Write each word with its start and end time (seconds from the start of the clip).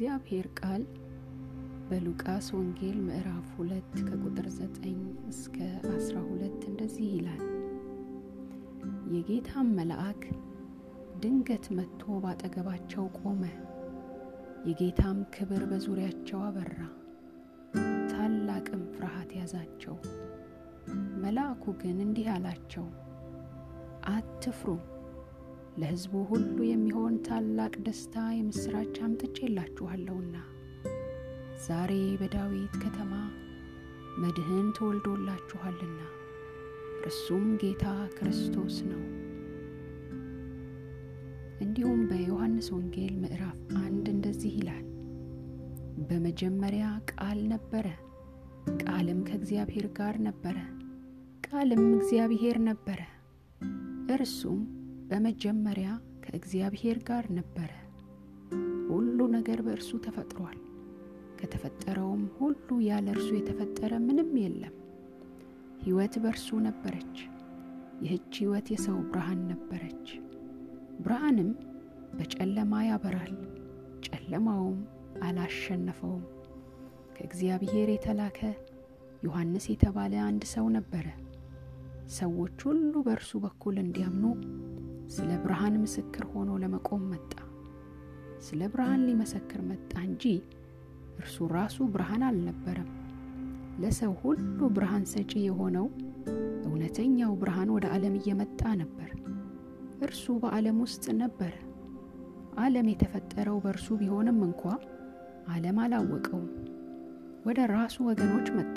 የእግዚአብሔር 0.00 0.46
ቃል 0.58 0.82
በሉቃስ 1.88 2.46
ወንጌል 2.54 2.98
ምዕራፍ 3.06 3.48
ሁለት 3.56 3.90
ከቁጥር 4.06 4.46
ዘጠኝ 4.54 5.00
እስከ 5.30 5.56
አስራ 5.90 6.16
ሁለት 6.28 6.60
እንደዚህ 6.68 7.08
ይላል። 7.10 7.42
የጌታም 9.14 9.68
መልአክ 9.78 10.22
ድንገት 11.22 11.66
መጥቶ 11.78 12.20
ባጠገባቸው 12.24 13.04
ቆመ። 13.18 13.42
የጌታም 14.68 15.18
ክብር 15.34 15.64
በዙሪያቸው 15.70 16.40
አበራ፣ 16.46 16.78
ታላቅም 18.10 18.84
ፍርሃት 18.94 19.32
ያዛቸው። 19.38 19.98
መልአኩ 21.22 21.74
ግን 21.82 22.00
እንዲህ 22.06 22.30
አላቸው፣ 22.34 22.86
አትፍሩ 24.10 24.68
ለሕዝቡ 25.76 26.12
ሁሉ 26.28 26.56
የሚሆን 26.66 27.14
ታላቅ 27.26 27.74
ደስታ 27.86 28.24
የምሥራች 28.36 28.96
አምጥቼላችኋለሁና 29.06 30.36
ዛሬ 31.66 31.92
በዳዊት 32.20 32.74
ከተማ 32.82 33.12
መድህን 34.18 34.68
ተወልዶላችኋልና 34.76 36.00
እርሱም 37.02 37.44
ጌታ 37.60 37.84
ክርስቶስ 38.16 38.76
ነው። 38.90 39.02
እንዲሁም 41.60 42.00
በዮሐንስ 42.10 42.68
ወንጌል 42.74 43.14
ምዕራፍ 43.22 43.58
አንድ 43.82 44.06
እንደዚህ 44.14 44.52
ይላል፣ 44.58 44.86
በመጀመሪያ 46.08 46.84
ቃል 47.12 47.40
ነበረ፣ 47.52 47.86
ቃልም 48.82 49.20
ከእግዚአብሔር 49.28 49.86
ጋር 49.98 50.16
ነበረ፣ 50.28 50.56
ቃልም 51.46 51.84
እግዚአብሔር 51.94 52.58
ነበረ። 52.68 53.00
እርሱም 54.10 54.60
በመጀመሪያ 55.10 55.88
ከእግዚአብሔር 56.24 56.98
ጋር 57.06 57.24
ነበረ። 57.36 57.70
ሁሉ 58.90 59.18
ነገር 59.34 59.58
በእርሱ 59.66 59.90
ተፈጥሯል። 60.04 60.58
ከተፈጠረውም 61.40 62.22
ሁሉ 62.38 62.78
ያለ 62.86 63.06
እርሱ 63.14 63.28
የተፈጠረ 63.36 63.92
ምንም 64.06 64.30
የለም። 64.42 64.74
ሕይወት 65.82 66.14
በእርሱ 66.22 66.48
ነበረች፣ 66.66 67.16
ይህች 68.02 68.32
ሕይወት 68.40 68.66
የሰው 68.72 68.98
ብርሃን 69.08 69.40
ነበረች። 69.50 70.06
ብርሃንም 71.00 71.50
በጨለማ 72.14 72.82
ያበራል፣ 72.86 73.34
ጨለማውም 74.06 74.78
አላሸነፈውም። 75.26 76.24
ከእግዚአብሔር 77.16 77.88
የተላከ 77.92 78.40
ዮሐንስ 79.22 79.64
የተባለ 79.70 80.14
አንድ 80.26 80.44
ሰው 80.52 80.66
ነበረ። 80.76 81.06
ሰዎች 82.14 82.58
ሁሉ 82.68 82.92
በእርሱ 83.06 83.32
በኩል 83.44 83.76
እንዲያምኑ 83.82 84.24
ስለ 85.10 85.30
ብርሃን 85.44 85.74
ምስክር 85.82 86.24
ሆኖ 86.32 86.50
ለመቆም 86.62 87.04
መጣ። 87.12 87.32
ስለ 88.46 88.60
ብርሃን 88.72 89.00
ሊመሰክር 89.08 89.60
መጣ 89.70 89.92
እንጂ 90.06 90.24
እርሱ 91.18 91.46
ራሱ 91.56 91.78
ብርሃን 91.94 92.22
አልነበረም። 92.28 92.90
ለሰው 93.80 94.12
ሁሉ 94.22 94.60
ብርሃን 94.76 95.04
ሰጪ 95.12 95.32
የሆነው 95.44 95.86
እውነተኛው 96.66 97.32
ብርሃን 97.40 97.70
ወደ 97.74 97.86
ዓለም 97.94 98.14
እየመጣ 98.18 98.62
ነበር። 98.80 99.10
እርሱ 100.02 100.24
በዓለም 100.42 100.78
ውስጥ 100.84 101.04
ነበረ። 101.20 101.54
ዓለም 102.60 102.86
የተፈጠረው 102.90 103.58
በእርሱ 103.64 103.88
ቢሆንም 104.00 104.38
እንኳ 104.48 104.62
ዓለም 105.52 105.78
አላወቀውም። 105.84 106.48
ወደ 107.46 107.60
ራሱ 107.72 107.96
ወገኖች 108.08 108.48
መጣ፣ 108.56 108.76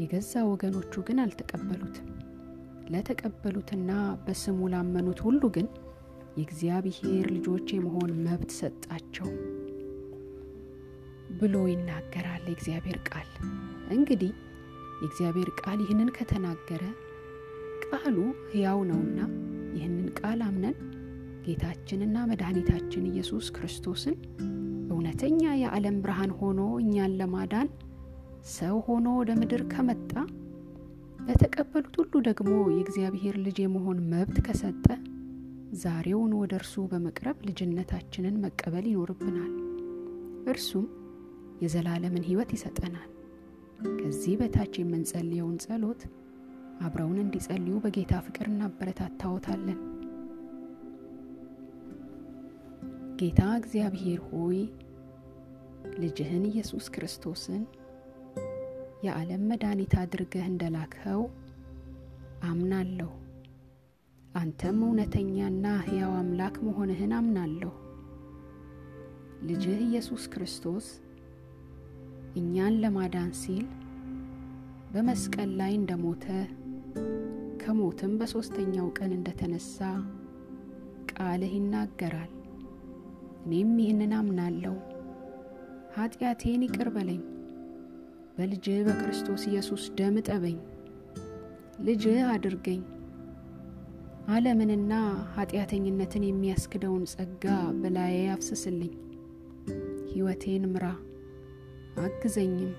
የገዛ 0.00 0.32
ወገኖቹ 0.50 0.94
ግን 1.06 1.20
አልተቀበሉትም። 1.22 2.08
ለተቀበሉትና 2.92 3.90
በስሙ 4.24 4.68
ላመኑት 4.72 5.20
ሁሉ 5.26 5.42
ግን 5.56 5.68
የእግዚአብሔር 6.36 7.26
ልጆች 7.36 7.66
የመሆን 7.74 8.10
መብት 8.24 8.50
ሰጣቸው 8.58 9.28
ብሎ 11.38 11.54
ይናገራል 11.70 12.44
የእግዚአብሔር 12.48 12.98
ቃል። 13.08 13.30
እንግዲህ 13.96 14.32
የእግዚአብሔር 15.00 15.50
ቃል 15.60 15.78
ይህንን 15.84 16.10
ከተናገረ 16.16 16.84
ቃሉ 17.86 18.16
ሕያው 18.50 18.78
ነውና 18.90 19.18
ይህንን 19.76 20.06
ቃል 20.20 20.40
አምነን 20.46 20.76
ጌታችንና 21.46 22.16
መድኃኒታችን 22.30 23.08
ኢየሱስ 23.10 23.48
ክርስቶስን 23.56 24.16
እውነተኛ 24.90 25.42
የዓለም 25.60 25.96
ብርሃን 26.04 26.32
ሆኖ 26.38 26.60
እኛን 26.82 27.12
ለማዳን 27.20 27.68
ሰው 28.54 28.76
ሆኖ 28.86 29.06
ወደ 29.20 29.30
ምድር 29.40 29.62
ከመጣ 29.72 30.12
ለተቀበሉት 31.26 31.94
ሁሉ 32.00 32.12
ደግሞ 32.28 32.52
የእግዚአብሔር 32.72 33.36
ልጅ 33.44 33.56
የመሆን 33.62 33.98
መብት 34.12 34.36
ከሰጠ 34.46 34.84
ዛሬውን 35.82 36.32
ወደ 36.40 36.52
እርሱ 36.60 36.74
በመቅረብ 36.90 37.38
ልጅነታችንን 37.48 38.36
መቀበል 38.44 38.86
ይኖርብናል። 38.90 39.52
እርሱም 40.52 40.86
የዘላለምን 41.62 42.26
ሕይወት 42.28 42.50
ይሰጠናል። 42.56 43.10
ከዚህ 43.98 44.34
በታች 44.40 44.74
የምንጸልየውን 44.80 45.56
ጸሎት 45.64 46.02
አብረውን 46.80 47.18
እንዲጸልዩ 47.22 47.74
በጌታ 47.84 48.14
ፍቅር 48.26 48.46
እናበረታታዎታለን። 48.50 49.78
ጌታ 53.20 53.42
እግዚአብሔር 53.60 54.20
ሆይ 54.30 54.58
ልጅህን 55.98 56.44
ኢየሱስ 56.50 56.86
ክርስቶስን 56.94 57.62
የዓለም 59.02 59.42
መድኃኒት 59.50 59.94
አድርገህ 60.00 60.44
እንደላክኸው 60.48 61.22
አምናለሁ። 62.48 63.10
አንተም 64.34 64.78
እውነተኛና 64.86 65.66
ሕያው 65.84 66.12
አምላክ 66.18 66.56
መሆንህን 66.66 67.12
አምናለሁ። 67.18 67.72
ልጅህ 69.48 69.78
ኢየሱስ 69.86 70.24
ክርስቶስ 70.32 70.86
እኛን 72.36 72.74
ለማዳን 72.82 73.30
ሲል 73.40 73.66
በመስቀል 74.92 75.50
ላይ 75.60 75.72
እንደሞተ 75.76 76.26
ከሞትም 77.62 78.12
በሦስተኛው 78.20 78.88
ቀን 78.98 79.12
እንደተነሳ 79.16 79.78
ቃልህ 81.12 81.54
ይናገራል። 81.56 82.32
እኔም 83.44 83.72
ይህንን 83.82 84.12
አምናለሁ። 84.18 84.74
ኃጢአቴን 85.96 86.62
ይቅር 86.66 86.88
በለኝ። 86.94 87.22
በልጅህ 88.36 88.78
በክርስቶስ 88.86 89.42
ኢየሱስ 89.48 89.82
ደም 89.98 90.16
እጠበኝ፣ 90.20 90.56
ልጅህ 91.86 92.18
አድርገኝ። 92.32 92.82
ዓለምንና 94.28 94.92
ኃጢአተኝነትን 95.34 96.24
የሚያስክደውን 96.26 97.04
ጸጋ 97.12 97.44
በላዬ 97.80 98.16
አፍስስልኝ። 98.34 98.92
ሕይወቴን 100.10 100.64
ምራ 100.72 100.86
አግዘኝም። 102.02 102.72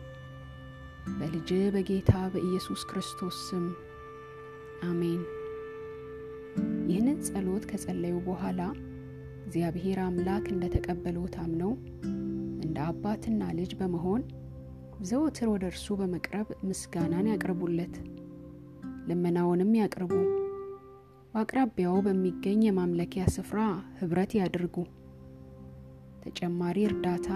በልጅህ 1.18 1.64
በጌታ 1.76 2.14
በኢየሱስ 2.34 2.82
ክርስቶስ 2.90 3.38
ስም 3.48 3.66
አሜን። 4.88 5.22
ይህንን 6.90 7.20
ጸሎት 7.28 7.64
ከጸለዩ 7.70 8.16
በኋላ 8.28 8.62
እግዚአብሔር 9.46 10.00
አምላክ 10.06 10.46
እንደተቀበለው 10.54 11.26
ታምነው 11.36 11.72
እንደ 12.66 12.78
አባትና 12.88 13.44
ልጅ 13.58 13.72
በመሆን 13.80 14.22
ዘወትር 15.02 15.48
ወደ 15.52 15.64
እርሱ 15.70 15.96
በመቅረብ 16.00 16.48
ምስጋናን 16.68 17.28
ያቅርቡለት፣ 17.32 17.96
ልመናውንም 19.10 19.72
ያቅርቡ። 19.80 20.14
በአቅራቢያው 21.34 21.98
በሚገኝ 22.06 22.62
የማምለኪያ 22.66 23.24
ስፍራ 23.36 23.60
ኅብረት 24.00 24.32
ያድርጉ። 24.40 24.76
ተጨማሪ 26.24 26.78
እርዳታ 26.88 27.30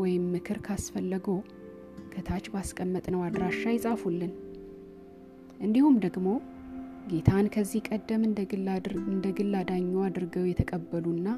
ወይም 0.00 0.24
ምክር 0.34 0.58
ካስፈለጉ 0.66 1.26
ከታች 2.12 2.46
ባስቀመጥነው 2.52 3.22
አድራሻ 3.26 3.62
ይጻፉልን። 3.74 4.32
እንዲሁም 5.60 5.96
ደግሞ 6.04 6.28
ጌታን 7.08 7.46
ከዚህ 7.54 7.80
ቀደም 7.88 8.22
እንደ 9.08 9.26
ግል 9.38 9.52
አዳኙ 9.60 9.92
አድርገው 10.06 10.46
የተቀበሉና 10.48 11.28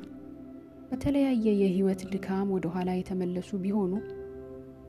በተለያየ 0.88 1.46
የሕይወት 1.60 2.02
ድካም 2.10 2.52
ወደ 2.56 2.66
ኋላ 2.74 2.90
የተመለሱ 2.96 3.50
ቢሆኑ 3.62 3.92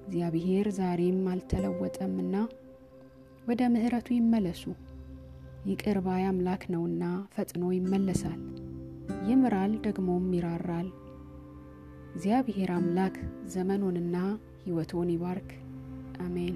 እግዚአብሔር 0.05 0.67
ዛሬም 0.77 1.19
አልተለወጠምና 1.31 2.35
ወደ 3.47 3.61
ምሕረቱ 3.73 4.07
ይመለሱ። 4.15 4.63
ይቅር 5.67 5.97
ባይ 6.05 6.23
አምላክ 6.29 6.63
ነውና 6.73 7.03
ፈጥኖ 7.33 7.63
ይመለሳል፣ 7.75 8.41
ይምራል፣ 9.29 9.73
ደግሞም 9.85 10.25
ይራራል። 10.37 10.89
እግዚአብሔር 12.11 12.71
አምላክ 12.75 13.15
ዘመኑንና 13.53 14.15
ሕይወቶን 14.61 15.11
ይባርክ። 15.13 15.49
አሜን። 16.21 16.55